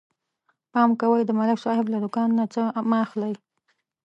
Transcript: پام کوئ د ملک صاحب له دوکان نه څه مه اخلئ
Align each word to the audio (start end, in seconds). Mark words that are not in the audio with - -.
پام 0.71 0.89
کوئ 0.99 1.21
د 1.25 1.31
ملک 1.39 1.57
صاحب 1.65 1.85
له 1.93 1.97
دوکان 2.03 2.29
نه 2.39 2.45
څه 2.53 2.63
مه 2.89 2.97
اخلئ 3.05 3.33